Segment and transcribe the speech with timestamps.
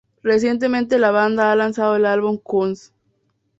[0.23, 2.91] Recientemente la banda ha lanzado el álbum Kunst.